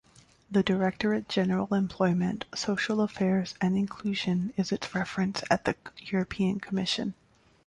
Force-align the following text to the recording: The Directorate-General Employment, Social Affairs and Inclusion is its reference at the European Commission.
The 0.49 0.63
Directorate-General 0.63 1.71
Employment, 1.75 2.45
Social 2.55 3.01
Affairs 3.01 3.53
and 3.61 3.77
Inclusion 3.77 4.51
is 4.57 4.71
its 4.71 4.95
reference 4.95 5.43
at 5.51 5.65
the 5.65 5.75
European 6.07 6.59
Commission. 6.59 7.13